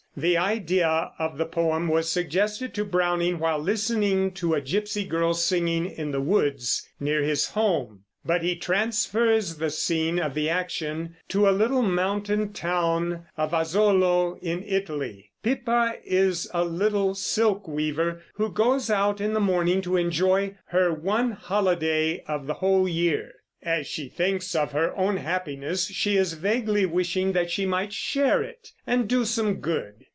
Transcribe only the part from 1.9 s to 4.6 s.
suggested to Browning while listening to